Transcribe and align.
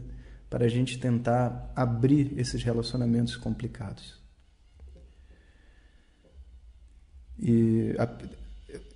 para 0.49 0.65
a 0.65 0.67
gente 0.67 0.99
tentar 0.99 1.71
abrir 1.75 2.33
esses 2.37 2.63
relacionamentos 2.63 3.37
complicados. 3.37 4.19
E 7.37 7.95
a, 7.99 8.09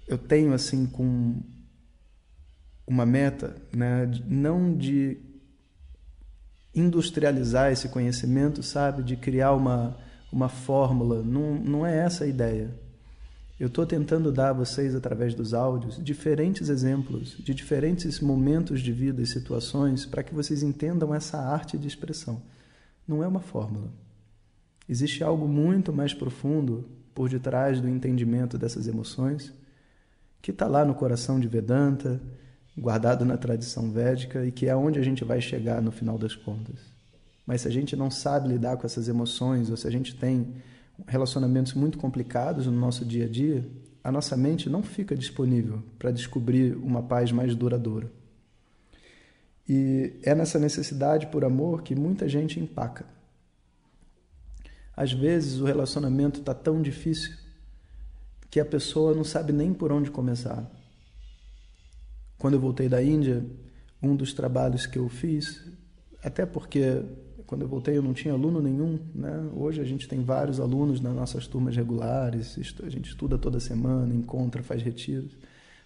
eu 0.08 0.18
tenho 0.18 0.54
assim 0.54 0.88
com 0.88 1.40
uma 2.88 3.06
meta, 3.06 3.56
né, 3.72 4.10
não 4.28 4.76
de 4.76 5.18
industrializar 6.74 7.72
esse 7.72 7.90
conhecimento, 7.90 8.62
sabe, 8.62 9.04
de 9.04 9.16
criar 9.16 9.54
uma 9.54 9.98
uma 10.36 10.50
fórmula, 10.50 11.24
não, 11.24 11.56
não 11.56 11.86
é 11.86 11.98
essa 11.98 12.26
a 12.26 12.28
ideia. 12.28 12.70
Eu 13.58 13.68
estou 13.68 13.86
tentando 13.86 14.34
dar 14.34 14.50
a 14.50 14.54
vocês, 14.54 14.94
através 14.94 15.34
dos 15.34 15.54
áudios, 15.54 15.98
diferentes 16.04 16.68
exemplos 16.68 17.38
de 17.38 17.54
diferentes 17.54 18.20
momentos 18.20 18.82
de 18.82 18.92
vida 18.92 19.22
e 19.22 19.26
situações 19.26 20.06
para 20.06 20.24
que 20.24 20.36
vocês 20.36 20.62
entendam 20.62 21.16
essa 21.16 21.38
arte 21.38 21.78
de 21.78 21.88
expressão. 21.88 22.42
Não 23.08 23.24
é 23.24 23.28
uma 23.28 23.40
fórmula. 23.40 23.88
Existe 24.90 25.24
algo 25.24 25.48
muito 25.48 25.94
mais 25.94 26.14
profundo 26.14 26.84
por 27.14 27.30
detrás 27.30 27.80
do 27.80 27.88
entendimento 27.88 28.58
dessas 28.58 28.90
emoções 28.90 29.54
que 30.42 30.52
está 30.52 30.68
lá 30.68 30.84
no 30.84 30.94
coração 30.94 31.40
de 31.40 31.48
Vedanta, 31.48 32.22
guardado 32.78 33.24
na 33.24 33.38
tradição 33.38 33.90
védica 33.90 34.46
e 34.46 34.52
que 34.52 34.68
é 34.68 34.76
onde 34.76 35.00
a 35.00 35.02
gente 35.02 35.24
vai 35.24 35.40
chegar 35.40 35.82
no 35.82 35.94
final 35.94 36.18
das 36.18 36.36
contas. 36.36 36.95
Mas 37.46 37.62
se 37.62 37.68
a 37.68 37.72
gente 37.72 37.96
não 37.96 38.10
sabe 38.10 38.50
lidar 38.50 38.78
com 38.78 38.86
essas 38.86 39.08
emoções, 39.08 39.70
ou 39.70 39.78
se 39.78 39.88
a 39.88 39.92
gente 39.92 40.16
tem 40.16 40.56
relacionamentos 41.08 41.74
muito 41.74 41.98
complicados 41.98 42.66
no 42.66 42.74
nosso 42.74 43.06
dia 43.06 43.26
a 43.26 43.30
dia, 43.30 43.68
a 44.04 44.12
nossa 44.12 44.36
mente 44.38 44.70
não 44.70 44.82
fica 44.82 45.16
disponível 45.16 45.84
para 46.00 46.12
descobrir 46.12 46.76
uma 46.76 47.04
paz 47.04 47.32
mais 47.32 47.56
duradoura. 47.56 48.12
E 49.68 50.20
é 50.24 50.36
nessa 50.36 50.60
necessidade 50.60 51.28
por 51.28 51.44
amor 51.44 51.82
que 51.82 51.96
muita 51.96 52.30
gente 52.30 52.60
empaca. 52.60 53.06
Às 54.96 55.12
vezes 55.12 55.60
o 55.60 55.66
relacionamento 55.66 56.40
está 56.40 56.54
tão 56.54 56.82
difícil 56.82 57.36
que 58.50 58.60
a 58.60 58.66
pessoa 58.66 59.14
não 59.14 59.24
sabe 59.24 59.52
nem 59.52 59.74
por 59.74 59.92
onde 59.92 60.12
começar. 60.12 60.72
Quando 62.38 62.54
eu 62.54 62.60
voltei 62.60 62.88
da 62.88 63.04
Índia, 63.04 63.46
um 64.02 64.16
dos 64.16 64.34
trabalhos 64.34 64.86
que 64.86 65.00
eu 65.00 65.10
fiz, 65.10 65.62
até 66.24 66.46
porque 66.46 67.04
quando 67.46 67.62
eu 67.62 67.68
voltei 67.68 67.98
eu 67.98 68.02
não 68.02 68.14
tinha 68.14 68.34
aluno 68.34 68.62
nenhum, 68.62 69.00
né? 69.14 69.50
Hoje 69.56 69.82
a 69.82 69.84
gente 69.84 70.08
tem 70.08 70.24
vários 70.24 70.60
alunos 70.60 71.00
nas 71.00 71.14
nossas 71.14 71.48
turmas 71.48 71.76
regulares, 71.76 72.58
a 72.84 72.90
gente 72.90 73.10
estuda 73.10 73.38
toda 73.38 73.60
semana, 73.60 74.14
encontra, 74.14 74.64
faz 74.64 74.82
retiros. 74.82 75.38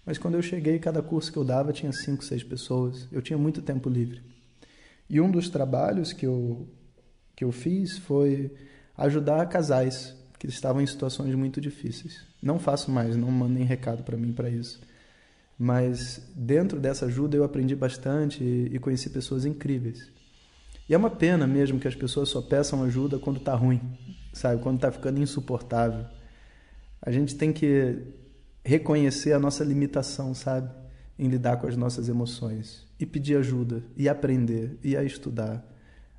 Mas 0.05 0.17
quando 0.17 0.35
eu 0.35 0.41
cheguei, 0.41 0.79
cada 0.79 1.01
curso 1.01 1.31
que 1.31 1.37
eu 1.37 1.43
dava 1.43 1.73
tinha 1.73 1.91
cinco, 1.91 2.23
seis 2.23 2.43
pessoas. 2.43 3.07
Eu 3.11 3.21
tinha 3.21 3.37
muito 3.37 3.61
tempo 3.61 3.89
livre. 3.89 4.21
E 5.09 5.19
um 5.19 5.29
dos 5.29 5.49
trabalhos 5.49 6.13
que 6.13 6.25
eu 6.25 6.67
que 7.35 7.43
eu 7.43 7.51
fiz 7.53 7.97
foi 7.99 8.53
ajudar 8.97 9.47
casais 9.47 10.13
que 10.37 10.47
estavam 10.47 10.81
em 10.81 10.87
situações 10.87 11.33
muito 11.35 11.61
difíceis. 11.61 12.25
Não 12.41 12.59
faço 12.59 12.91
mais, 12.91 13.15
não 13.15 13.31
mandem 13.31 13.63
recado 13.63 14.03
para 14.03 14.17
mim 14.17 14.33
para 14.33 14.49
isso. 14.49 14.81
Mas 15.57 16.21
dentro 16.35 16.79
dessa 16.79 17.05
ajuda 17.05 17.37
eu 17.37 17.43
aprendi 17.43 17.75
bastante 17.75 18.43
e, 18.43 18.75
e 18.75 18.79
conheci 18.79 19.09
pessoas 19.09 19.45
incríveis. 19.45 20.09
E 20.89 20.93
é 20.95 20.97
uma 20.97 21.11
pena 21.11 21.45
mesmo 21.45 21.79
que 21.79 21.87
as 21.87 21.93
pessoas 21.93 22.29
só 22.29 22.41
peçam 22.41 22.83
ajuda 22.83 23.19
quando 23.19 23.37
está 23.37 23.53
ruim, 23.53 23.79
sabe? 24.33 24.59
Quando 24.63 24.77
está 24.77 24.91
ficando 24.91 25.21
insuportável. 25.21 26.03
A 26.99 27.11
gente 27.11 27.35
tem 27.35 27.53
que 27.53 28.07
reconhecer 28.65 29.33
a 29.33 29.39
nossa 29.39 29.63
limitação, 29.63 30.33
sabe? 30.33 30.67
Em 31.17 31.27
lidar 31.27 31.57
com 31.57 31.67
as 31.67 31.77
nossas 31.77 32.09
emoções 32.09 32.87
e 32.99 33.05
pedir 33.05 33.37
ajuda 33.37 33.83
e 33.95 34.09
aprender 34.09 34.79
e 34.83 34.97
a 34.97 35.03
estudar 35.03 35.63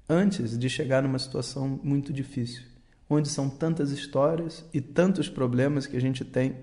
antes 0.08 0.56
de 0.56 0.68
chegar 0.68 1.02
numa 1.02 1.18
situação 1.18 1.80
muito 1.82 2.12
difícil, 2.12 2.62
onde 3.08 3.28
são 3.28 3.50
tantas 3.50 3.90
histórias 3.90 4.64
e 4.72 4.80
tantos 4.80 5.28
problemas 5.28 5.86
que 5.86 5.96
a 5.96 6.00
gente 6.00 6.24
tem 6.24 6.54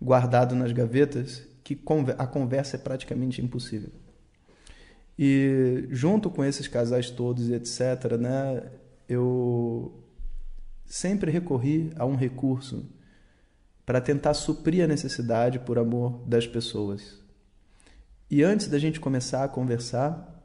guardado 0.00 0.54
nas 0.54 0.72
gavetas 0.72 1.42
que 1.64 1.78
a 2.18 2.26
conversa 2.26 2.76
é 2.76 2.78
praticamente 2.78 3.40
impossível. 3.40 3.90
E 5.22 5.86
junto 5.90 6.30
com 6.30 6.42
esses 6.42 6.66
casais 6.66 7.10
todos 7.10 7.50
e 7.50 7.52
etc, 7.52 8.16
né, 8.18 8.70
eu 9.06 10.02
sempre 10.86 11.30
recorri 11.30 11.92
a 11.96 12.06
um 12.06 12.16
recurso 12.16 12.88
para 13.84 14.00
tentar 14.00 14.32
suprir 14.32 14.82
a 14.82 14.86
necessidade 14.86 15.58
por 15.58 15.78
amor 15.78 16.22
das 16.26 16.46
pessoas. 16.46 17.20
E 18.30 18.42
antes 18.42 18.68
da 18.68 18.78
gente 18.78 18.98
começar 18.98 19.44
a 19.44 19.48
conversar, 19.48 20.42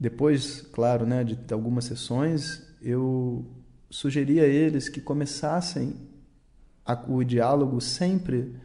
depois, 0.00 0.62
claro, 0.72 1.04
né, 1.04 1.22
de 1.22 1.52
algumas 1.52 1.84
sessões, 1.84 2.66
eu 2.80 3.44
sugeri 3.90 4.40
a 4.40 4.46
eles 4.46 4.88
que 4.88 5.00
começassem 5.02 5.94
a, 6.86 6.94
o 7.06 7.22
diálogo 7.22 7.82
sempre 7.82 8.56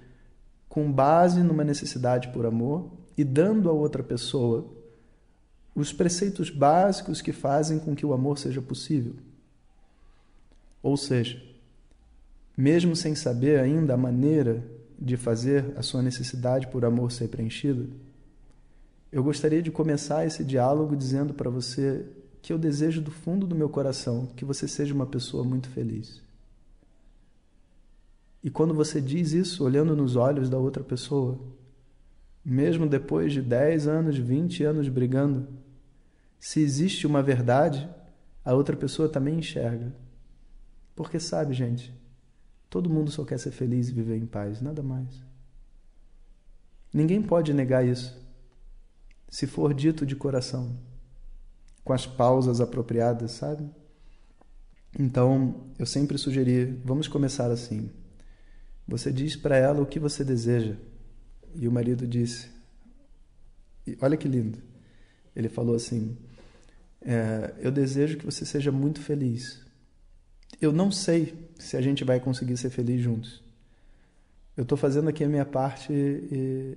com 0.69 0.89
base 0.89 1.43
numa 1.43 1.65
necessidade 1.65 2.29
por 2.29 2.45
amor 2.45 2.89
e 3.17 3.25
dando 3.25 3.69
a 3.69 3.73
outra 3.73 4.01
pessoa 4.01 4.76
os 5.77 5.93
preceitos 5.93 6.49
básicos 6.49 7.21
que 7.21 7.31
fazem 7.31 7.77
com 7.77 7.95
que 7.95 8.03
o 8.03 8.11
amor 8.11 8.39
seja 8.39 8.59
possível. 8.59 9.13
Ou 10.81 10.97
seja, 10.97 11.39
mesmo 12.57 12.95
sem 12.95 13.13
saber 13.13 13.59
ainda 13.59 13.93
a 13.93 13.97
maneira 13.97 14.65
de 14.97 15.15
fazer 15.15 15.77
a 15.77 15.83
sua 15.83 16.01
necessidade 16.01 16.65
por 16.65 16.83
amor 16.83 17.11
ser 17.11 17.27
preenchida, 17.27 17.85
eu 19.11 19.23
gostaria 19.23 19.61
de 19.61 19.69
começar 19.69 20.25
esse 20.25 20.43
diálogo 20.43 20.95
dizendo 20.95 21.31
para 21.31 21.51
você 21.51 22.03
que 22.41 22.51
eu 22.51 22.57
desejo 22.57 22.99
do 22.99 23.11
fundo 23.11 23.45
do 23.45 23.55
meu 23.55 23.69
coração 23.69 24.25
que 24.35 24.43
você 24.43 24.67
seja 24.67 24.95
uma 24.95 25.05
pessoa 25.05 25.43
muito 25.43 25.69
feliz. 25.69 26.23
E 28.43 28.49
quando 28.49 28.73
você 28.73 28.99
diz 28.99 29.31
isso 29.31 29.63
olhando 29.63 29.95
nos 29.95 30.15
olhos 30.15 30.49
da 30.49 30.57
outra 30.57 30.83
pessoa, 30.83 31.37
mesmo 32.43 32.87
depois 32.87 33.31
de 33.31 33.43
10 33.43 33.87
anos, 33.87 34.17
20 34.17 34.63
anos 34.63 34.89
brigando, 34.89 35.66
se 36.39 36.59
existe 36.59 37.07
uma 37.07 37.21
verdade, 37.21 37.89
a 38.43 38.53
outra 38.53 38.75
pessoa 38.75 39.09
também 39.09 39.39
enxerga. 39.39 39.93
Porque 40.95 41.19
sabe, 41.19 41.53
gente, 41.53 41.93
todo 42.69 42.89
mundo 42.89 43.11
só 43.11 43.23
quer 43.23 43.39
ser 43.39 43.51
feliz 43.51 43.89
e 43.89 43.93
viver 43.93 44.17
em 44.17 44.25
paz, 44.25 44.61
nada 44.61 44.81
mais. 44.81 45.23
Ninguém 46.93 47.21
pode 47.21 47.53
negar 47.53 47.85
isso, 47.85 48.17
se 49.29 49.45
for 49.45 49.73
dito 49.73 50.05
de 50.05 50.15
coração, 50.15 50.77
com 51.83 51.93
as 51.93 52.07
pausas 52.07 52.61
apropriadas, 52.61 53.31
sabe? 53.31 53.69
Então, 54.97 55.67
eu 55.77 55.85
sempre 55.85 56.17
sugeri, 56.17 56.65
vamos 56.83 57.07
começar 57.07 57.51
assim. 57.51 57.89
Você 58.87 59.11
diz 59.11 59.35
para 59.35 59.57
ela 59.57 59.81
o 59.81 59.85
que 59.85 59.99
você 59.99 60.23
deseja. 60.23 60.75
E 61.53 61.67
o 61.67 61.71
marido 61.71 62.07
disse: 62.07 62.49
Olha 64.01 64.17
que 64.17 64.27
lindo. 64.27 64.59
Ele 65.37 65.47
falou 65.47 65.75
assim: 65.75 66.17
é, 67.05 67.53
Eu 67.59 67.71
desejo 67.71 68.17
que 68.17 68.25
você 68.25 68.43
seja 68.43 68.71
muito 68.71 68.99
feliz. 68.99 69.61
Eu 70.59 70.73
não 70.73 70.91
sei 70.91 71.35
se 71.59 71.77
a 71.77 71.81
gente 71.81 72.03
vai 72.03 72.19
conseguir 72.19 72.57
ser 72.57 72.71
feliz 72.71 72.99
juntos. 72.99 73.43
Eu 74.55 74.63
estou 74.63 74.75
fazendo 74.75 75.07
aqui 75.07 75.23
a 75.23 75.29
minha 75.29 75.45
parte 75.45 75.93
e 75.93 76.75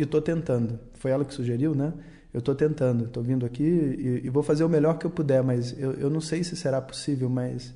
estou 0.00 0.22
tentando. 0.22 0.80
Foi 0.94 1.10
ela 1.10 1.24
que 1.24 1.34
sugeriu, 1.34 1.74
né? 1.74 1.92
Eu 2.32 2.38
estou 2.38 2.54
tentando, 2.54 3.04
estou 3.04 3.22
vindo 3.22 3.44
aqui 3.44 3.62
e, 3.62 4.22
e, 4.24 4.30
vou 4.30 4.42
fazer 4.42 4.64
o 4.64 4.68
melhor 4.68 4.98
que 4.98 5.04
eu 5.04 5.10
puder, 5.10 5.42
mas 5.42 5.78
eu, 5.78 5.92
eu 5.92 6.10
não 6.10 6.20
sei 6.20 6.42
se 6.42 6.56
será 6.56 6.80
possível, 6.80 7.28
mas 7.28 7.72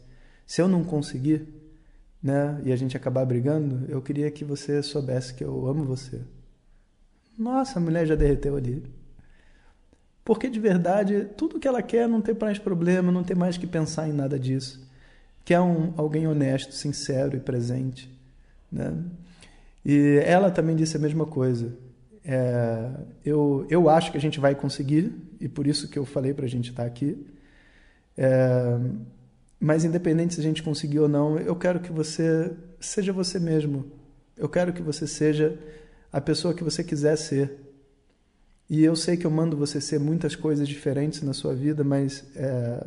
se 0.46 0.60
eu 0.60 0.66
não 0.66 0.82
conseguir, 0.82 1.46
né, 2.20 2.60
e 2.64 2.72
a 2.72 2.76
gente 2.76 2.96
acabar 2.96 3.24
brigando, 3.24 3.84
eu 3.88 4.02
queria 4.02 4.28
que 4.32 4.44
você 4.44 4.82
soubesse 4.82 5.34
que 5.34 5.44
eu 5.44 5.68
amo 5.68 5.84
você. 5.84 6.20
Nossa, 7.38 7.78
a 7.78 7.82
mulher 7.82 8.04
já 8.04 8.16
derreteu 8.16 8.56
ali. 8.56 8.82
Porque 10.28 10.50
de 10.50 10.60
verdade, 10.60 11.26
tudo 11.38 11.58
que 11.58 11.66
ela 11.66 11.80
quer 11.80 12.06
não 12.06 12.20
tem 12.20 12.36
mais 12.38 12.58
problema, 12.58 13.10
não 13.10 13.24
tem 13.24 13.34
mais 13.34 13.56
que 13.56 13.66
pensar 13.66 14.10
em 14.10 14.12
nada 14.12 14.38
disso. 14.38 14.86
Quer 15.42 15.58
um, 15.58 15.94
alguém 15.96 16.26
honesto, 16.26 16.74
sincero 16.74 17.34
e 17.34 17.40
presente. 17.40 18.14
Né? 18.70 18.92
E 19.82 20.20
ela 20.22 20.50
também 20.50 20.76
disse 20.76 20.98
a 20.98 21.00
mesma 21.00 21.24
coisa. 21.24 21.74
É, 22.22 22.90
eu, 23.24 23.66
eu 23.70 23.88
acho 23.88 24.12
que 24.12 24.18
a 24.18 24.20
gente 24.20 24.38
vai 24.38 24.54
conseguir, 24.54 25.14
e 25.40 25.48
por 25.48 25.66
isso 25.66 25.88
que 25.88 25.98
eu 25.98 26.04
falei 26.04 26.34
para 26.34 26.44
a 26.44 26.48
gente 26.48 26.68
estar 26.68 26.82
tá 26.82 26.86
aqui. 26.86 27.26
É, 28.14 28.78
mas 29.58 29.82
independente 29.82 30.34
se 30.34 30.40
a 30.40 30.44
gente 30.44 30.62
conseguir 30.62 30.98
ou 30.98 31.08
não, 31.08 31.38
eu 31.38 31.56
quero 31.56 31.80
que 31.80 31.90
você 31.90 32.52
seja 32.78 33.14
você 33.14 33.40
mesmo. 33.40 33.90
Eu 34.36 34.50
quero 34.50 34.74
que 34.74 34.82
você 34.82 35.06
seja 35.06 35.58
a 36.12 36.20
pessoa 36.20 36.52
que 36.52 36.62
você 36.62 36.84
quiser 36.84 37.16
ser. 37.16 37.67
E 38.68 38.84
eu 38.84 38.94
sei 38.94 39.16
que 39.16 39.26
eu 39.26 39.30
mando 39.30 39.56
você 39.56 39.80
ser 39.80 39.98
muitas 39.98 40.36
coisas 40.36 40.68
diferentes 40.68 41.22
na 41.22 41.32
sua 41.32 41.54
vida, 41.54 41.82
mas 41.82 42.24
é, 42.36 42.86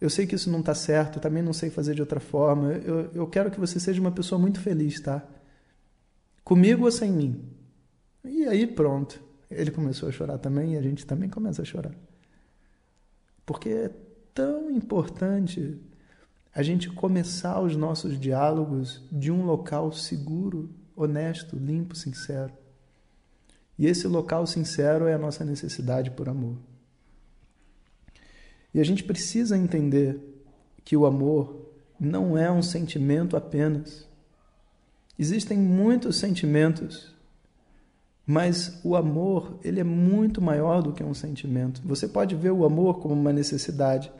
eu 0.00 0.08
sei 0.08 0.26
que 0.26 0.34
isso 0.34 0.50
não 0.50 0.60
está 0.60 0.74
certo, 0.74 1.20
também 1.20 1.42
não 1.42 1.52
sei 1.52 1.70
fazer 1.70 1.94
de 1.94 2.00
outra 2.00 2.20
forma. 2.20 2.72
Eu, 2.72 3.10
eu 3.14 3.26
quero 3.26 3.50
que 3.50 3.60
você 3.60 3.78
seja 3.78 4.00
uma 4.00 4.12
pessoa 4.12 4.38
muito 4.38 4.60
feliz, 4.60 5.00
tá? 5.00 5.22
Comigo 6.42 6.84
ou 6.84 6.92
sem 6.92 7.10
mim. 7.10 7.42
E 8.24 8.44
aí 8.44 8.66
pronto. 8.66 9.22
Ele 9.50 9.70
começou 9.70 10.08
a 10.08 10.12
chorar 10.12 10.38
também 10.38 10.74
e 10.74 10.76
a 10.78 10.82
gente 10.82 11.06
também 11.06 11.28
começa 11.28 11.62
a 11.62 11.64
chorar. 11.64 11.94
Porque 13.44 13.68
é 13.68 13.90
tão 14.32 14.70
importante 14.70 15.78
a 16.54 16.62
gente 16.62 16.88
começar 16.90 17.60
os 17.60 17.76
nossos 17.76 18.18
diálogos 18.18 19.02
de 19.12 19.30
um 19.30 19.44
local 19.44 19.92
seguro, 19.92 20.70
honesto, 20.96 21.56
limpo, 21.56 21.94
sincero. 21.94 22.52
E 23.78 23.86
esse 23.86 24.06
local 24.06 24.46
sincero 24.46 25.06
é 25.06 25.14
a 25.14 25.18
nossa 25.18 25.44
necessidade 25.44 26.10
por 26.10 26.28
amor. 26.28 26.56
E 28.72 28.80
a 28.80 28.84
gente 28.84 29.04
precisa 29.04 29.56
entender 29.56 30.20
que 30.84 30.96
o 30.96 31.06
amor 31.06 31.72
não 31.98 32.36
é 32.36 32.50
um 32.50 32.62
sentimento 32.62 33.36
apenas. 33.36 34.08
Existem 35.18 35.56
muitos 35.56 36.16
sentimentos, 36.16 37.14
mas 38.26 38.80
o 38.82 38.96
amor, 38.96 39.58
ele 39.62 39.80
é 39.80 39.84
muito 39.84 40.42
maior 40.42 40.82
do 40.82 40.92
que 40.92 41.04
um 41.04 41.14
sentimento. 41.14 41.80
Você 41.84 42.08
pode 42.08 42.34
ver 42.34 42.50
o 42.50 42.64
amor 42.64 43.00
como 43.00 43.14
uma 43.14 43.32
necessidade. 43.32 44.10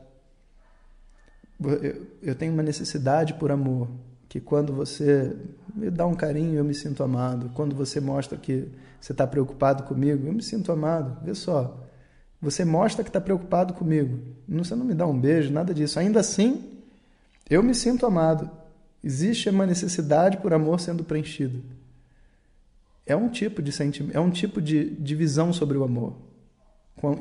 Eu 2.22 2.34
tenho 2.34 2.52
uma 2.52 2.62
necessidade 2.62 3.34
por 3.34 3.50
amor, 3.50 3.88
que 4.28 4.40
quando 4.40 4.72
você 4.72 5.36
me 5.74 5.90
dá 5.90 6.06
um 6.06 6.14
carinho, 6.14 6.54
eu 6.54 6.64
me 6.64 6.74
sinto 6.74 7.02
amado. 7.02 7.50
Quando 7.54 7.74
você 7.74 8.00
mostra 8.00 8.38
que 8.38 8.68
você 9.00 9.12
está 9.12 9.26
preocupado 9.26 9.84
comigo, 9.84 10.26
eu 10.26 10.32
me 10.32 10.42
sinto 10.42 10.72
amado. 10.72 11.18
Vê 11.24 11.34
só, 11.34 11.84
você 12.40 12.64
mostra 12.64 13.02
que 13.02 13.10
está 13.10 13.20
preocupado 13.20 13.74
comigo. 13.74 14.18
Você 14.48 14.74
não 14.74 14.84
me 14.84 14.94
dá 14.94 15.06
um 15.06 15.18
beijo, 15.18 15.52
nada 15.52 15.72
disso. 15.72 15.98
Ainda 15.98 16.20
assim, 16.20 16.64
eu 17.48 17.62
me 17.62 17.74
sinto 17.74 18.06
amado. 18.06 18.50
Existe 19.02 19.48
uma 19.50 19.66
necessidade 19.66 20.38
por 20.38 20.52
amor 20.52 20.80
sendo 20.80 21.04
preenchido. 21.04 21.62
É 23.06 23.14
um 23.14 23.28
tipo 23.28 23.60
de 23.60 23.70
sentimento, 23.70 24.16
é 24.16 24.20
um 24.20 24.30
tipo 24.30 24.62
de, 24.62 24.90
de 24.90 25.14
visão 25.14 25.52
sobre 25.52 25.76
o 25.76 25.84
amor, 25.84 26.16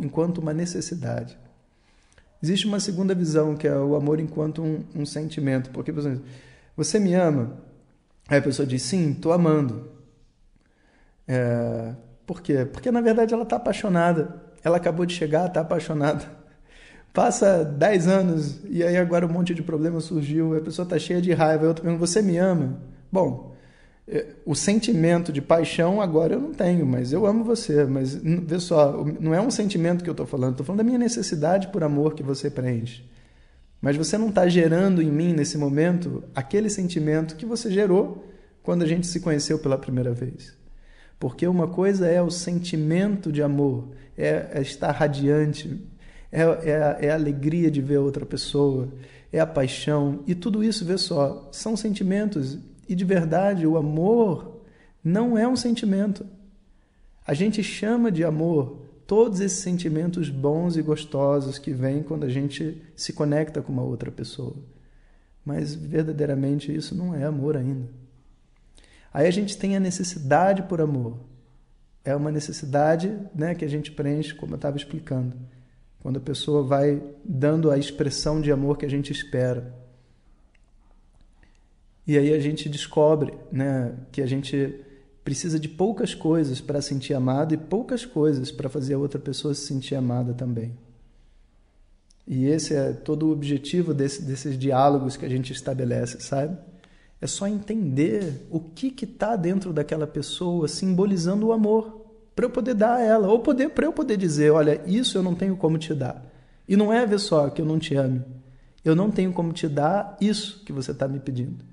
enquanto 0.01 0.37
uma 0.37 0.53
necessidade. 0.53 1.37
Existe 2.41 2.67
uma 2.67 2.79
segunda 2.79 3.13
visão, 3.13 3.55
que 3.55 3.67
é 3.67 3.77
o 3.77 3.95
amor 3.95 4.19
enquanto 4.19 4.61
um, 4.61 4.83
um 4.95 5.05
sentimento. 5.05 5.69
Porque, 5.69 5.91
por 5.91 5.99
exemplo, 5.99 6.23
você 6.75 6.99
me 6.99 7.13
ama? 7.13 7.57
Aí 8.27 8.37
a 8.37 8.41
pessoa 8.41 8.65
diz, 8.65 8.81
sim, 8.81 9.11
estou 9.11 9.31
amando. 9.31 9.91
É, 11.27 11.93
por 12.25 12.41
quê? 12.41 12.65
Porque, 12.65 12.91
na 12.91 13.01
verdade, 13.01 13.33
ela 13.33 13.43
está 13.43 13.57
apaixonada. 13.57 14.41
Ela 14.63 14.77
acabou 14.77 15.05
de 15.05 15.13
chegar, 15.13 15.47
está 15.47 15.61
apaixonada. 15.61 16.25
Passa 17.13 17.63
10 17.63 18.07
anos 18.07 18.59
e 18.67 18.83
aí 18.83 18.97
agora 18.97 19.25
um 19.25 19.29
monte 19.29 19.53
de 19.53 19.61
problema 19.61 19.99
surgiu, 19.99 20.57
a 20.57 20.61
pessoa 20.61 20.83
está 20.83 20.97
cheia 20.97 21.21
de 21.21 21.31
raiva, 21.31 21.65
a 21.65 21.67
outra 21.67 21.83
pergunta, 21.83 22.07
você 22.07 22.23
me 22.23 22.37
ama? 22.37 22.81
Bom, 23.11 23.53
é, 24.07 24.25
o 24.45 24.55
sentimento 24.55 25.31
de 25.31 25.41
paixão 25.41 26.01
agora 26.01 26.33
eu 26.33 26.41
não 26.41 26.53
tenho, 26.53 26.85
mas 26.85 27.13
eu 27.13 27.25
amo 27.25 27.43
você. 27.43 27.85
Mas 27.85 28.15
vê 28.15 28.59
só, 28.59 29.03
não 29.19 29.33
é 29.33 29.39
um 29.39 29.51
sentimento 29.51 30.03
que 30.03 30.09
eu 30.09 30.13
estou 30.13 30.25
falando, 30.25 30.51
estou 30.51 30.65
falando 30.65 30.79
da 30.79 30.83
minha 30.83 30.97
necessidade 30.97 31.67
por 31.67 31.83
amor 31.83 32.15
que 32.15 32.23
você 32.23 32.49
preenche. 32.49 33.03
Mas 33.83 33.97
você 33.97 34.17
não 34.17 34.29
está 34.29 34.47
gerando 34.47 35.01
em 35.01 35.11
mim 35.11 35.33
nesse 35.33 35.57
momento 35.57 36.23
aquele 36.33 36.69
sentimento 36.69 37.35
que 37.35 37.45
você 37.45 37.69
gerou 37.69 38.25
quando 38.63 38.81
a 38.81 38.87
gente 38.87 39.05
se 39.05 39.19
conheceu 39.19 39.59
pela 39.59 39.77
primeira 39.77 40.13
vez. 40.13 40.57
Porque 41.19 41.45
uma 41.45 41.67
coisa 41.67 42.07
é 42.07 42.21
o 42.21 42.31
sentimento 42.31 43.29
de 43.29 43.43
amor, 43.43 43.89
é, 44.17 44.51
é 44.53 44.61
estar 44.61 44.89
radiante, 44.91 45.85
é, 46.31 46.43
é, 46.43 46.97
é 47.07 47.11
a 47.11 47.15
alegria 47.15 47.69
de 47.69 47.81
ver 47.81 47.97
outra 47.97 48.25
pessoa, 48.25 48.87
é 49.33 49.41
a 49.41 49.45
paixão. 49.45 50.23
E 50.25 50.33
tudo 50.33 50.63
isso, 50.63 50.85
vê 50.85 50.97
só, 50.97 51.49
são 51.51 51.75
sentimentos. 51.75 52.57
E 52.87 52.95
de 52.95 53.03
verdade, 53.03 53.67
o 53.67 53.75
amor 53.75 54.61
não 55.03 55.37
é 55.37 55.45
um 55.45 55.57
sentimento. 55.57 56.25
A 57.27 57.33
gente 57.33 57.61
chama 57.61 58.09
de 58.09 58.23
amor 58.23 58.82
todos 59.05 59.39
esses 59.39 59.59
sentimentos 59.59 60.29
bons 60.29 60.77
e 60.77 60.81
gostosos 60.81 61.57
que 61.57 61.71
vêm 61.71 62.03
quando 62.03 62.25
a 62.25 62.29
gente 62.29 62.81
se 62.95 63.13
conecta 63.13 63.61
com 63.61 63.71
uma 63.71 63.83
outra 63.83 64.11
pessoa. 64.11 64.55
Mas 65.45 65.75
verdadeiramente 65.75 66.73
isso 66.73 66.95
não 66.95 67.13
é 67.13 67.23
amor 67.23 67.57
ainda. 67.57 67.87
Aí 69.13 69.27
a 69.27 69.31
gente 69.31 69.57
tem 69.57 69.75
a 69.75 69.79
necessidade 69.79 70.63
por 70.63 70.81
amor. 70.81 71.17
É 72.03 72.15
uma 72.15 72.31
necessidade 72.31 73.17
né, 73.35 73.53
que 73.53 73.63
a 73.63 73.67
gente 73.67 73.91
preenche, 73.91 74.33
como 74.33 74.53
eu 74.53 74.57
estava 74.57 74.77
explicando. 74.77 75.35
Quando 75.99 76.17
a 76.17 76.21
pessoa 76.21 76.63
vai 76.63 77.01
dando 77.23 77.69
a 77.69 77.77
expressão 77.77 78.41
de 78.41 78.51
amor 78.51 78.77
que 78.77 78.85
a 78.85 78.89
gente 78.89 79.11
espera. 79.11 79.73
E 82.05 82.17
aí 82.17 82.33
a 82.33 82.39
gente 82.39 82.67
descobre 82.67 83.33
né, 83.51 83.93
que 84.11 84.21
a 84.21 84.25
gente 84.25 84.83
precisa 85.23 85.59
de 85.59 85.69
poucas 85.69 86.13
coisas 86.13 86.59
para 86.59 86.81
sentir 86.81 87.13
amado 87.13 87.53
e 87.53 87.57
poucas 87.57 88.05
coisas 88.05 88.51
para 88.51 88.69
fazer 88.69 88.95
a 88.95 88.99
outra 88.99 89.19
pessoa 89.19 89.53
se 89.53 89.65
sentir 89.65 89.95
amada 89.95 90.33
também. 90.33 90.73
E 92.27 92.45
esse 92.45 92.73
é 92.73 92.93
todo 92.93 93.27
o 93.27 93.31
objetivo 93.31 93.93
desse, 93.93 94.21
desses 94.21 94.57
diálogos 94.57 95.17
que 95.17 95.25
a 95.25 95.29
gente 95.29 95.51
estabelece, 95.51 96.21
sabe? 96.21 96.57
É 97.19 97.27
só 97.27 97.47
entender 97.47 98.45
o 98.49 98.59
que 98.59 98.93
está 99.03 99.35
dentro 99.35 99.71
daquela 99.71 100.07
pessoa 100.07 100.67
simbolizando 100.67 101.47
o 101.47 101.53
amor 101.53 102.01
para 102.35 102.45
eu 102.45 102.49
poder 102.49 102.73
dar 102.73 102.95
a 102.95 103.01
ela, 103.01 103.27
ou 103.27 103.39
poder 103.39 103.69
para 103.69 103.85
eu 103.85 103.93
poder 103.93 104.17
dizer, 104.17 104.51
olha, 104.51 104.81
isso 104.85 105.17
eu 105.17 105.23
não 105.23 105.35
tenho 105.35 105.55
como 105.55 105.77
te 105.77 105.93
dar. 105.93 106.25
E 106.67 106.75
não 106.75 106.91
é 106.91 107.05
ver 107.05 107.19
só 107.19 107.49
que 107.49 107.61
eu 107.61 107.65
não 107.65 107.77
te 107.77 107.95
ame. 107.95 108.21
Eu 108.83 108.95
não 108.95 109.11
tenho 109.11 109.31
como 109.31 109.53
te 109.53 109.67
dar 109.67 110.17
isso 110.19 110.63
que 110.65 110.73
você 110.73 110.91
está 110.91 111.07
me 111.07 111.19
pedindo. 111.19 111.63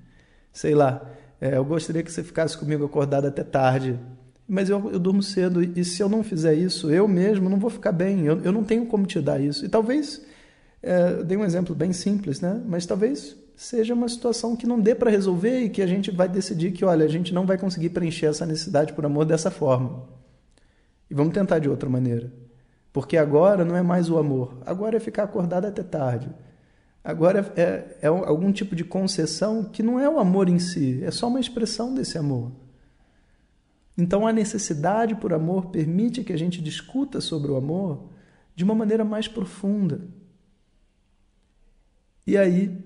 Sei 0.53 0.75
lá, 0.75 1.05
é, 1.41 1.57
eu 1.57 1.65
gostaria 1.65 2.03
que 2.03 2.11
você 2.11 2.23
ficasse 2.23 2.55
comigo 2.55 2.85
acordado 2.85 3.25
até 3.25 3.43
tarde, 3.43 3.99
mas 4.47 4.69
eu, 4.69 4.91
eu 4.91 4.99
durmo 4.99 5.23
cedo 5.23 5.63
e 5.63 5.83
se 5.83 6.03
eu 6.03 6.07
não 6.07 6.23
fizer 6.23 6.53
isso, 6.53 6.91
eu 6.91 7.07
mesmo 7.07 7.49
não 7.49 7.57
vou 7.57 7.71
ficar 7.71 7.91
bem. 7.91 8.25
Eu, 8.25 8.39
eu 8.41 8.51
não 8.51 8.63
tenho 8.63 8.85
como 8.85 9.07
te 9.07 9.19
dar 9.19 9.41
isso. 9.41 9.65
E 9.65 9.69
talvez, 9.69 10.21
é, 10.83 11.15
eu 11.17 11.23
dei 11.23 11.35
um 11.35 11.43
exemplo 11.43 11.73
bem 11.73 11.91
simples, 11.93 12.41
né? 12.41 12.61
Mas 12.67 12.85
talvez 12.85 13.35
seja 13.55 13.93
uma 13.93 14.07
situação 14.07 14.55
que 14.55 14.67
não 14.67 14.79
dê 14.79 14.93
para 14.93 15.09
resolver 15.09 15.61
e 15.61 15.69
que 15.69 15.81
a 15.81 15.87
gente 15.87 16.11
vai 16.11 16.29
decidir 16.29 16.71
que, 16.71 16.85
olha, 16.85 17.05
a 17.05 17.09
gente 17.09 17.33
não 17.33 17.45
vai 17.45 17.57
conseguir 17.57 17.89
preencher 17.89 18.27
essa 18.27 18.45
necessidade 18.45 18.93
por 18.93 19.03
amor 19.03 19.25
dessa 19.25 19.49
forma. 19.49 20.03
E 21.09 21.15
vamos 21.15 21.33
tentar 21.33 21.57
de 21.59 21.69
outra 21.69 21.89
maneira. 21.89 22.31
Porque 22.93 23.17
agora 23.17 23.65
não 23.65 23.75
é 23.75 23.81
mais 23.81 24.09
o 24.09 24.17
amor, 24.17 24.57
agora 24.65 24.97
é 24.97 24.99
ficar 24.99 25.23
acordado 25.23 25.65
até 25.65 25.81
tarde. 25.81 26.29
Agora 27.03 27.51
é, 27.55 27.97
é, 28.01 28.07
algum 28.07 28.51
tipo 28.51 28.75
de 28.75 28.83
concessão 28.83 29.63
que 29.63 29.81
não 29.81 29.99
é 29.99 30.07
o 30.07 30.19
amor 30.19 30.47
em 30.47 30.59
si, 30.59 31.03
é 31.03 31.09
só 31.09 31.27
uma 31.27 31.39
expressão 31.39 31.93
desse 31.93 32.17
amor. 32.17 32.51
Então 33.97 34.25
a 34.25 34.31
necessidade 34.31 35.15
por 35.15 35.33
amor 35.33 35.67
permite 35.67 36.23
que 36.23 36.31
a 36.31 36.37
gente 36.37 36.61
discuta 36.61 37.19
sobre 37.19 37.51
o 37.51 37.55
amor 37.55 38.09
de 38.55 38.63
uma 38.63 38.75
maneira 38.75 39.03
mais 39.03 39.27
profunda. 39.27 40.01
E 42.25 42.37
aí 42.37 42.77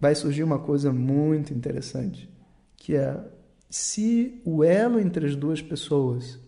vai 0.00 0.14
surgir 0.14 0.42
uma 0.42 0.58
coisa 0.58 0.92
muito 0.92 1.52
interessante, 1.52 2.28
que 2.76 2.96
é 2.96 3.22
se 3.68 4.40
o 4.44 4.64
elo 4.64 4.98
entre 4.98 5.26
as 5.26 5.36
duas 5.36 5.60
pessoas 5.60 6.38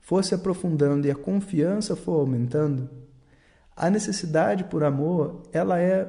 for 0.00 0.24
se 0.24 0.34
aprofundando 0.34 1.06
e 1.06 1.10
a 1.10 1.14
confiança 1.14 1.94
for 1.94 2.20
aumentando, 2.20 2.88
a 3.76 3.90
necessidade 3.90 4.64
por 4.64 4.82
amor 4.82 5.42
ela 5.52 5.78
é, 5.78 6.08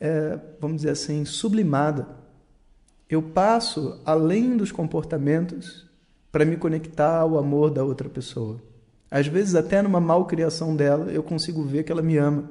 é 0.00 0.40
vamos 0.58 0.78
dizer 0.78 0.90
assim, 0.90 1.24
sublimada. 1.24 2.08
Eu 3.08 3.22
passo 3.22 4.00
além 4.04 4.56
dos 4.56 4.72
comportamentos 4.72 5.86
para 6.32 6.44
me 6.44 6.56
conectar 6.56 7.18
ao 7.18 7.38
amor 7.38 7.70
da 7.70 7.84
outra 7.84 8.08
pessoa. 8.08 8.60
Às 9.10 9.28
vezes, 9.28 9.54
até 9.54 9.80
numa 9.80 10.00
malcriação 10.00 10.74
dela, 10.74 11.12
eu 11.12 11.22
consigo 11.22 11.62
ver 11.62 11.84
que 11.84 11.92
ela 11.92 12.02
me 12.02 12.16
ama. 12.16 12.50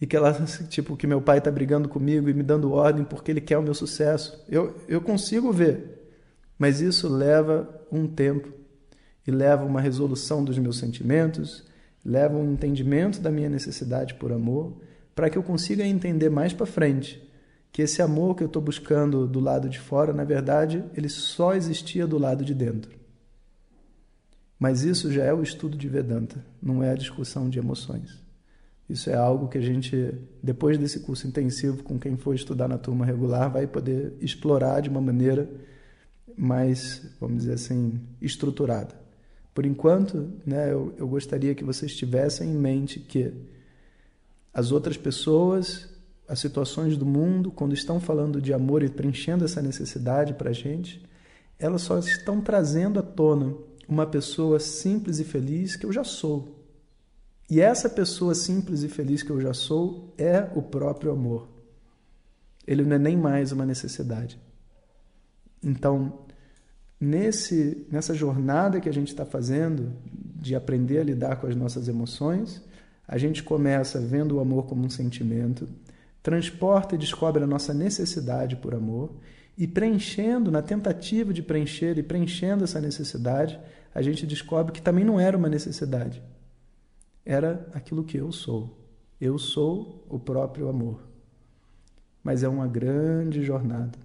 E 0.00 0.06
que 0.06 0.16
ela, 0.16 0.32
tipo, 0.68 0.96
que 0.96 1.06
meu 1.06 1.20
pai 1.20 1.38
está 1.38 1.50
brigando 1.50 1.88
comigo 1.88 2.28
e 2.28 2.34
me 2.34 2.42
dando 2.42 2.72
ordem 2.72 3.04
porque 3.04 3.30
ele 3.30 3.40
quer 3.40 3.58
o 3.58 3.62
meu 3.62 3.74
sucesso. 3.74 4.42
Eu, 4.48 4.74
eu 4.88 5.00
consigo 5.00 5.52
ver. 5.52 6.10
Mas 6.58 6.80
isso 6.80 7.08
leva 7.08 7.68
um 7.92 8.08
tempo 8.08 8.52
e 9.26 9.30
leva 9.30 9.64
uma 9.64 9.80
resolução 9.80 10.44
dos 10.44 10.58
meus 10.58 10.78
sentimentos, 10.78 11.64
leva 12.04 12.36
um 12.36 12.52
entendimento 12.52 13.20
da 13.20 13.30
minha 13.30 13.48
necessidade 13.48 14.14
por 14.14 14.32
amor, 14.32 14.76
para 15.14 15.30
que 15.30 15.38
eu 15.38 15.42
consiga 15.42 15.84
entender 15.84 16.28
mais 16.28 16.52
para 16.52 16.66
frente 16.66 17.22
que 17.74 17.82
esse 17.82 18.00
amor 18.00 18.36
que 18.36 18.42
eu 18.44 18.46
estou 18.46 18.62
buscando 18.62 19.26
do 19.26 19.40
lado 19.40 19.68
de 19.68 19.80
fora, 19.80 20.12
na 20.12 20.22
verdade, 20.22 20.84
ele 20.96 21.08
só 21.08 21.54
existia 21.54 22.06
do 22.06 22.16
lado 22.16 22.44
de 22.44 22.54
dentro. 22.54 22.96
Mas 24.56 24.84
isso 24.84 25.10
já 25.10 25.24
é 25.24 25.34
o 25.34 25.42
estudo 25.42 25.76
de 25.76 25.88
Vedanta, 25.88 26.36
não 26.62 26.84
é 26.84 26.90
a 26.90 26.94
discussão 26.94 27.50
de 27.50 27.58
emoções. 27.58 28.22
Isso 28.88 29.10
é 29.10 29.14
algo 29.14 29.48
que 29.48 29.58
a 29.58 29.60
gente, 29.60 30.14
depois 30.40 30.78
desse 30.78 31.00
curso 31.00 31.26
intensivo, 31.26 31.82
com 31.82 31.98
quem 31.98 32.16
for 32.16 32.34
estudar 32.36 32.68
na 32.68 32.78
turma 32.78 33.04
regular, 33.04 33.50
vai 33.50 33.66
poder 33.66 34.12
explorar 34.20 34.80
de 34.80 34.88
uma 34.88 35.00
maneira 35.00 35.50
mais, 36.36 37.02
vamos 37.20 37.38
dizer 37.38 37.54
assim, 37.54 38.00
estruturada. 38.22 38.94
Por 39.54 39.64
enquanto, 39.64 40.32
né, 40.44 40.72
eu, 40.72 40.92
eu 40.98 41.06
gostaria 41.06 41.54
que 41.54 41.62
vocês 41.62 41.94
tivessem 41.94 42.50
em 42.50 42.56
mente 42.56 42.98
que 42.98 43.32
as 44.52 44.72
outras 44.72 44.96
pessoas 44.96 45.94
as 46.26 46.38
situações 46.38 46.96
do 46.96 47.04
mundo, 47.04 47.50
quando 47.50 47.74
estão 47.74 48.00
falando 48.00 48.40
de 48.40 48.52
amor 48.52 48.82
e 48.82 48.88
preenchendo 48.88 49.44
essa 49.44 49.60
necessidade 49.60 50.34
para 50.34 50.50
a 50.50 50.52
gente, 50.54 51.04
elas 51.58 51.82
só 51.82 51.98
estão 51.98 52.40
trazendo 52.40 52.98
à 52.98 53.02
tona 53.02 53.54
uma 53.86 54.06
pessoa 54.06 54.58
simples 54.58 55.18
e 55.18 55.24
feliz 55.24 55.76
que 55.76 55.84
eu 55.84 55.92
já 55.92 56.02
sou. 56.02 56.62
E 57.50 57.60
essa 57.60 57.90
pessoa 57.90 58.34
simples 58.34 58.82
e 58.82 58.88
feliz 58.88 59.22
que 59.22 59.30
eu 59.30 59.40
já 59.40 59.52
sou 59.52 60.14
é 60.16 60.48
o 60.54 60.62
próprio 60.62 61.12
amor. 61.12 61.48
Ele 62.66 62.82
não 62.82 62.96
é 62.96 62.98
nem 62.98 63.16
mais 63.16 63.52
uma 63.52 63.66
necessidade. 63.66 64.40
Então, 65.62 66.23
nesse, 67.00 67.86
nessa 67.90 68.14
jornada 68.14 68.80
que 68.80 68.88
a 68.88 68.92
gente 68.92 69.08
está 69.08 69.24
fazendo 69.24 69.92
de 70.36 70.54
aprender 70.54 70.98
a 70.98 71.04
lidar 71.04 71.36
com 71.36 71.46
as 71.46 71.56
nossas 71.56 71.88
emoções, 71.88 72.62
a 73.06 73.18
gente 73.18 73.42
começa 73.42 74.00
vendo 74.00 74.36
o 74.36 74.40
amor 74.40 74.66
como 74.66 74.84
um 74.84 74.90
sentimento, 74.90 75.68
transporta 76.22 76.94
e 76.94 76.98
descobre 76.98 77.42
a 77.42 77.46
nossa 77.46 77.74
necessidade 77.74 78.56
por 78.56 78.74
amor 78.74 79.14
e 79.56 79.66
preenchendo, 79.66 80.50
na 80.50 80.62
tentativa 80.62 81.32
de 81.32 81.42
preencher 81.42 81.96
e 81.96 82.02
preenchendo 82.02 82.64
essa 82.64 82.80
necessidade, 82.80 83.58
a 83.94 84.02
gente 84.02 84.26
descobre 84.26 84.72
que 84.72 84.82
também 84.82 85.04
não 85.04 85.20
era 85.20 85.36
uma 85.36 85.48
necessidade. 85.48 86.20
Era 87.24 87.66
aquilo 87.72 88.04
que 88.04 88.16
eu 88.16 88.32
sou. 88.32 88.76
Eu 89.20 89.38
sou 89.38 90.04
o 90.08 90.18
próprio 90.18 90.68
amor. 90.68 91.00
Mas 92.22 92.42
é 92.42 92.48
uma 92.48 92.66
grande 92.66 93.42
jornada. 93.42 93.98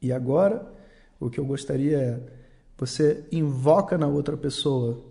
E 0.00 0.12
agora, 0.12 0.72
o 1.18 1.30
que 1.30 1.38
eu 1.38 1.44
gostaria 1.44 1.98
é 1.98 2.20
você 2.78 3.24
invoca 3.32 3.96
na 3.96 4.06
outra 4.06 4.36
pessoa 4.36 5.02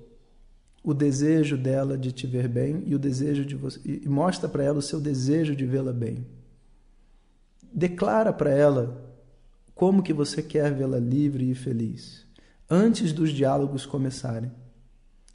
o 0.83 0.93
desejo 0.93 1.57
dela 1.57 1.97
de 1.97 2.11
te 2.11 2.27
ver 2.27 2.47
bem 2.47 2.83
e 2.85 2.93
o 2.93 2.99
desejo 2.99 3.43
de 3.43 3.55
você 3.55 3.79
e 3.83 4.07
mostra 4.07 4.47
para 4.47 4.63
ela 4.63 4.77
o 4.77 4.83
seu 4.83 5.01
desejo 5.01 5.55
de 5.55 5.65
vê-la 5.65 5.91
bem. 5.91 6.25
Declara 7.73 8.31
para 8.31 8.51
ela 8.51 9.03
como 9.73 10.03
que 10.03 10.13
você 10.13 10.43
quer 10.43 10.73
vê-la 10.73 10.99
livre 10.99 11.49
e 11.49 11.55
feliz 11.55 12.25
antes 12.69 13.11
dos 13.11 13.31
diálogos 13.31 13.85
começarem. 13.85 14.51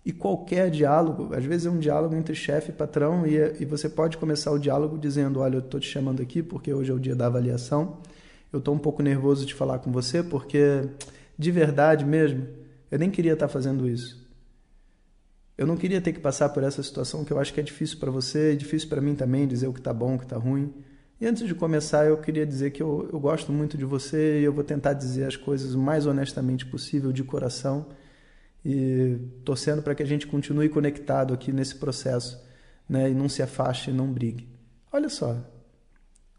E 0.04 0.12
qualquer 0.12 0.70
diálogo, 0.70 1.34
às 1.34 1.44
vezes 1.44 1.66
é 1.66 1.70
um 1.70 1.78
diálogo 1.78 2.14
entre 2.14 2.34
chefe 2.34 2.70
e 2.70 2.74
patrão, 2.74 3.26
e, 3.26 3.36
e 3.60 3.64
você 3.66 3.88
pode 3.88 4.16
começar 4.16 4.50
o 4.50 4.58
diálogo 4.58 4.96
dizendo: 4.96 5.40
Olha, 5.40 5.56
eu 5.56 5.60
estou 5.60 5.78
te 5.78 5.88
chamando 5.88 6.22
aqui 6.22 6.42
porque 6.42 6.72
hoje 6.72 6.90
é 6.90 6.94
o 6.94 6.98
dia 6.98 7.14
da 7.14 7.26
avaliação. 7.26 7.98
Eu 8.52 8.59
estou 8.59 8.75
um 8.75 8.78
pouco 8.78 9.02
nervoso 9.02 9.47
de 9.47 9.54
falar 9.54 9.78
com 9.78 9.92
você 9.92 10.23
porque, 10.23 10.88
de 11.38 11.50
verdade 11.50 12.04
mesmo, 12.04 12.47
eu 12.90 12.99
nem 12.99 13.11
queria 13.11 13.35
estar 13.35 13.49
fazendo 13.49 13.88
isso. 13.88 14.21
Eu 15.57 15.66
não 15.66 15.76
queria 15.76 16.00
ter 16.00 16.12
que 16.12 16.21
passar 16.21 16.49
por 16.49 16.62
essa 16.62 16.83
situação 16.83 17.25
que 17.25 17.33
eu 17.33 17.38
acho 17.38 17.52
que 17.52 17.61
é 17.61 17.62
difícil 17.62 17.99
para 17.99 18.11
você, 18.11 18.52
é 18.52 18.57
difícil 18.57 18.88
para 18.88 19.00
mim 19.00 19.14
também 19.14 19.47
dizer 19.47 19.69
o 19.69 19.73
que 19.73 19.80
está 19.80 19.92
bom, 19.92 20.14
o 20.14 20.19
que 20.19 20.25
está 20.25 20.37
ruim. 20.37 20.73
E 21.21 21.26
antes 21.26 21.47
de 21.47 21.54
começar, 21.54 22.07
eu 22.07 22.16
queria 22.16 22.47
dizer 22.47 22.71
que 22.71 22.83
eu, 22.83 23.09
eu 23.12 23.21
gosto 23.21 23.52
muito 23.52 23.76
de 23.76 23.85
você 23.85 24.40
e 24.40 24.45
eu 24.45 24.54
vou 24.54 24.64
tentar 24.64 24.95
dizer 24.95 25.26
as 25.26 25.37
coisas 25.37 25.75
o 25.75 25.78
mais 25.78 26.07
honestamente 26.07 26.64
possível, 26.64 27.12
de 27.12 27.23
coração, 27.23 27.88
e 28.64 29.19
torcendo 29.45 29.83
para 29.83 29.95
que 29.95 30.02
a 30.02 30.07
gente 30.07 30.26
continue 30.26 30.71
conectado 30.71 31.35
aqui 31.35 31.52
nesse 31.52 31.75
processo, 31.76 32.42
né, 32.88 33.11
e 33.11 33.14
não 33.14 33.28
se 33.28 33.42
afaste 33.42 33.92
não 33.92 34.11
brigue. 34.11 34.49
Olha 34.90 35.11
só, 35.11 35.37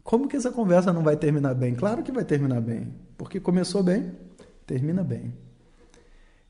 como 0.02 0.28
que 0.28 0.36
essa 0.36 0.50
conversa 0.50 0.92
não 0.92 1.02
vai 1.02 1.16
terminar 1.16 1.54
bem? 1.54 1.74
Claro 1.74 2.02
que 2.02 2.12
vai 2.12 2.24
terminar 2.24 2.60
bem, 2.60 2.92
porque 3.16 3.38
começou 3.38 3.82
bem, 3.82 4.12
termina 4.66 5.02
bem. 5.02 5.32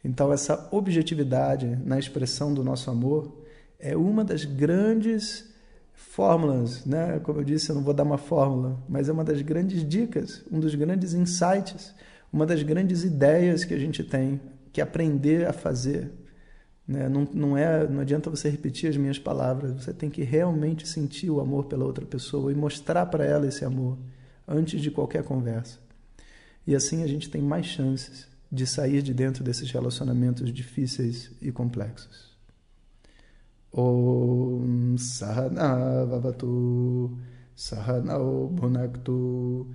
Então, 0.05 0.33
essa 0.33 0.69
objetividade 0.73 1.67
na 1.85 1.99
expressão 1.99 2.53
do 2.53 2.65
nosso 2.65 2.91
amor 2.91 3.43
é 3.79 3.97
uma 3.97 4.25
das 4.25 4.45
grandes 4.45 5.53
fórmulas, 5.93 6.85
né? 6.85 7.21
Como 7.21 7.41
eu 7.41 7.45
disse, 7.45 7.71
eu 7.71 7.77
não 7.77 7.83
vou 7.83 7.95
dar 7.95 8.03
uma 8.03 8.19
fórmula, 8.19 8.83
mas 8.89 9.09
é 9.09 9.13
uma 9.13 9.25
das 9.25 9.41
grandes 9.43 9.87
dicas, 9.87 10.45
um 10.51 10.59
dos 10.59 10.75
grandes 10.75 11.15
insights, 11.15 11.95
uma 12.33 12.47
das 12.47 12.63
grandes 12.63 13.05
ideias 13.05 13.65
que 13.65 13.75
a 13.75 13.79
gente 13.79 14.03
tem 14.03 14.41
que 14.73 14.81
aprender 14.81 15.47
a 15.47 15.53
fazer. 15.53 16.11
Né? 16.87 17.09
Não, 17.09 17.29
não, 17.33 17.57
é, 17.57 17.87
não 17.89 18.01
adianta 18.01 18.29
você 18.29 18.49
repetir 18.49 18.91
as 18.91 18.97
minhas 18.97 19.19
palavras, 19.19 19.73
você 19.73 19.93
tem 19.93 20.11
que 20.11 20.23
realmente 20.23 20.87
sentir 20.87 21.31
o 21.31 21.41
amor 21.41 21.67
pela 21.67 21.85
outra 21.85 22.05
pessoa 22.05 22.51
e 22.51 22.55
mostrar 22.55 23.07
para 23.07 23.25
ela 23.25 23.47
esse 23.47 23.65
amor 23.65 23.99
antes 24.47 24.81
de 24.81 24.91
qualquer 24.91 25.23
conversa. 25.23 25.79
E 26.67 26.75
assim 26.75 27.03
a 27.03 27.07
gente 27.07 27.31
tem 27.31 27.41
mais 27.41 27.67
chances 27.67 28.27
de 28.51 28.67
sair 28.67 29.03
de 29.03 29.15
dentro 29.15 29.43
desses 29.43 29.71
relacionamentos 29.71 30.53
difíceis 30.53 31.31
e 31.41 31.51
complexos. 31.51 32.33
Om 33.73 34.97
Sahana 34.99 36.05
Vavatu 36.05 37.17
Sahanao 37.55 38.49
Bhunaktu 38.49 39.67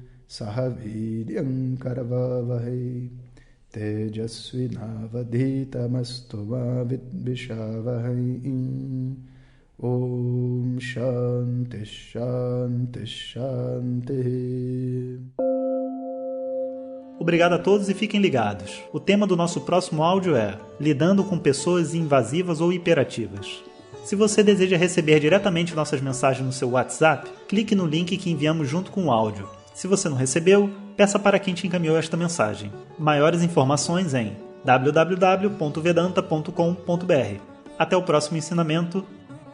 Obrigado 17.20 17.54
a 17.54 17.60
todos 17.60 17.90
e 17.90 17.94
fiquem 17.94 18.22
ligados. 18.22 18.84
O 18.92 19.00
tema 19.00 19.28
do 19.28 19.36
nosso 19.36 19.62
próximo 19.62 20.02
áudio 20.04 20.36
é 20.36 20.58
Lidando 20.80 21.24
com 21.24 21.38
pessoas 21.38 21.94
invasivas 21.94 22.62
ou 22.62 22.74
hiperativas. 22.74 23.64
Se 24.04 24.16
você 24.16 24.42
deseja 24.42 24.78
receber 24.78 25.20
diretamente 25.20 25.76
nossas 25.76 26.00
mensagens 26.00 26.46
no 26.46 26.54
seu 26.54 26.70
WhatsApp, 26.70 27.30
clique 27.48 27.76
no 27.76 27.86
link 27.86 28.16
que 28.18 28.32
enviamos 28.32 28.70
junto 28.70 28.90
com 28.90 29.06
o 29.06 29.12
áudio. 29.12 29.48
Se 29.74 29.86
você 29.86 30.08
não 30.08 30.16
recebeu, 30.16 30.72
peça 30.98 31.18
para 31.20 31.40
quem 31.40 31.54
te 31.54 31.68
encaminhou 31.68 31.96
esta 31.96 32.18
mensagem. 32.18 32.74
Maiores 32.98 33.44
informações 33.44 34.16
em 34.16 34.36
www.vedanta.com.br. 34.66 37.42
Até 37.78 37.96
o 37.96 38.02
próximo 38.02 38.38
ensinamento. 38.38 39.06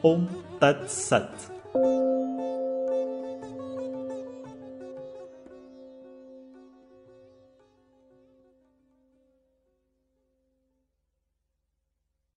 Om 0.02 0.26
Tat 0.60 0.88
Sat. 0.88 1.53